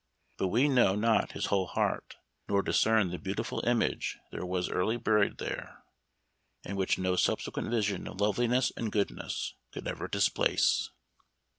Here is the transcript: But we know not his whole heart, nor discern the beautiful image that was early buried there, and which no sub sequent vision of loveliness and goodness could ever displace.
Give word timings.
But 0.37 0.47
we 0.47 0.67
know 0.67 0.95
not 0.95 1.33
his 1.33 1.45
whole 1.53 1.67
heart, 1.67 2.15
nor 2.49 2.63
discern 2.63 3.11
the 3.11 3.19
beautiful 3.19 3.63
image 3.67 4.17
that 4.31 4.47
was 4.47 4.67
early 4.67 4.97
buried 4.97 5.37
there, 5.37 5.83
and 6.65 6.75
which 6.75 6.97
no 6.97 7.15
sub 7.15 7.39
sequent 7.39 7.69
vision 7.69 8.07
of 8.07 8.19
loveliness 8.19 8.71
and 8.75 8.91
goodness 8.91 9.53
could 9.71 9.87
ever 9.87 10.07
displace. 10.07 10.89